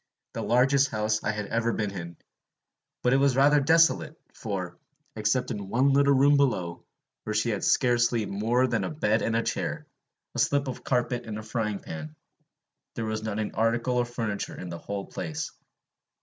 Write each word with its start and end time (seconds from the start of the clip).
the 0.33 0.41
largest 0.41 0.89
house 0.89 1.23
I 1.23 1.29
had 1.29 1.45
ever 1.45 1.71
been 1.71 1.91
in; 1.91 2.17
but 3.03 3.13
it 3.13 3.17
was 3.17 3.35
rather 3.35 3.59
desolate, 3.59 4.19
for, 4.33 4.75
except 5.15 5.51
in 5.51 5.69
one 5.69 5.93
little 5.93 6.15
room 6.15 6.37
below, 6.37 6.83
where 7.23 7.35
she 7.35 7.51
had 7.51 7.63
scarcely 7.63 8.25
more 8.25 8.65
than 8.65 8.83
a 8.83 8.89
bed 8.89 9.21
and 9.21 9.35
a 9.35 9.43
chair, 9.43 9.85
a 10.33 10.39
slip 10.39 10.67
of 10.67 10.83
carpet 10.83 11.27
and 11.27 11.37
a 11.37 11.43
frying 11.43 11.77
pan, 11.77 12.15
there 12.95 13.05
was 13.05 13.21
not 13.21 13.37
an 13.37 13.51
article 13.53 13.99
of 13.99 14.09
furniture 14.09 14.59
in 14.59 14.69
the 14.69 14.79
whole 14.79 15.05
place. 15.05 15.51